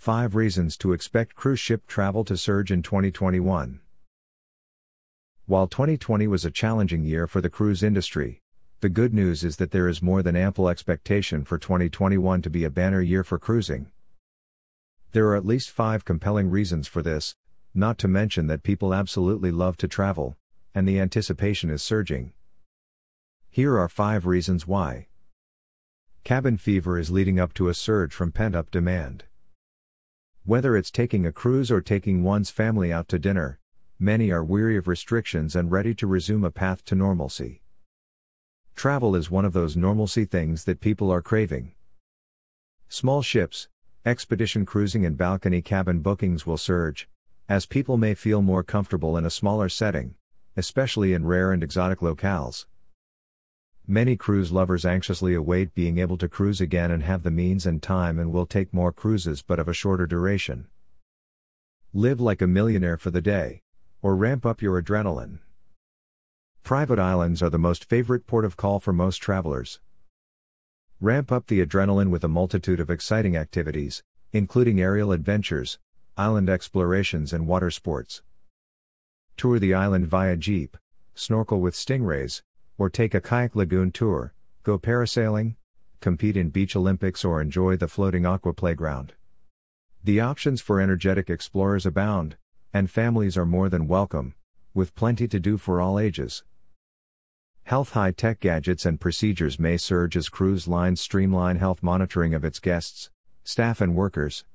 [0.00, 3.80] 5 reasons to expect cruise ship travel to surge in 2021.
[5.44, 8.40] While 2020 was a challenging year for the cruise industry,
[8.80, 12.64] the good news is that there is more than ample expectation for 2021 to be
[12.64, 13.92] a banner year for cruising.
[15.12, 17.36] There are at least five compelling reasons for this,
[17.74, 20.38] not to mention that people absolutely love to travel,
[20.74, 22.32] and the anticipation is surging.
[23.50, 25.08] Here are five reasons why.
[26.24, 29.24] Cabin fever is leading up to a surge from pent up demand.
[30.50, 33.60] Whether it's taking a cruise or taking one's family out to dinner,
[34.00, 37.62] many are weary of restrictions and ready to resume a path to normalcy.
[38.74, 41.70] Travel is one of those normalcy things that people are craving.
[42.88, 43.68] Small ships,
[44.04, 47.08] expedition cruising, and balcony cabin bookings will surge,
[47.48, 50.16] as people may feel more comfortable in a smaller setting,
[50.56, 52.66] especially in rare and exotic locales.
[53.86, 57.82] Many cruise lovers anxiously await being able to cruise again and have the means and
[57.82, 60.68] time and will take more cruises but of a shorter duration.
[61.92, 63.62] Live like a millionaire for the day
[64.02, 65.40] or ramp up your adrenaline.
[66.62, 69.80] Private islands are the most favorite port of call for most travelers.
[71.00, 75.78] Ramp up the adrenaline with a multitude of exciting activities, including aerial adventures,
[76.16, 78.22] island explorations, and water sports.
[79.36, 80.76] Tour the island via jeep,
[81.14, 82.42] snorkel with stingrays,
[82.80, 85.54] or take a kayak lagoon tour, go parasailing,
[86.00, 89.12] compete in beach Olympics, or enjoy the floating aqua playground.
[90.02, 92.38] The options for energetic explorers abound,
[92.72, 94.34] and families are more than welcome,
[94.72, 96.42] with plenty to do for all ages.
[97.64, 102.46] Health high tech gadgets and procedures may surge as cruise lines streamline health monitoring of
[102.46, 103.10] its guests,
[103.44, 104.46] staff, and workers.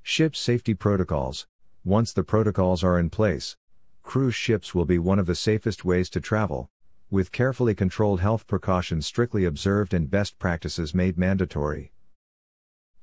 [0.00, 1.48] Ship safety protocols
[1.84, 3.56] Once the protocols are in place,
[4.04, 6.70] cruise ships will be one of the safest ways to travel,
[7.10, 11.92] with carefully controlled health precautions strictly observed and best practices made mandatory.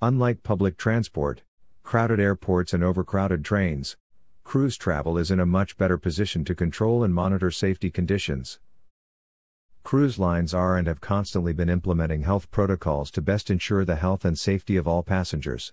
[0.01, 1.43] Unlike public transport,
[1.83, 3.95] crowded airports, and overcrowded trains,
[4.43, 8.59] cruise travel is in a much better position to control and monitor safety conditions.
[9.83, 14.25] Cruise lines are and have constantly been implementing health protocols to best ensure the health
[14.25, 15.71] and safety of all passengers.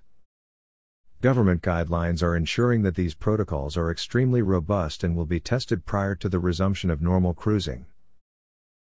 [1.21, 6.15] Government guidelines are ensuring that these protocols are extremely robust and will be tested prior
[6.15, 7.87] to the resumption of normal cruising.